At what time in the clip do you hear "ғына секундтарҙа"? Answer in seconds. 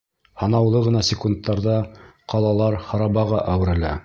0.87-1.77